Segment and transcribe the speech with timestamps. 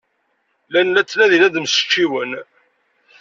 [0.67, 2.31] Llan la ttnadin ad mmecčiwen.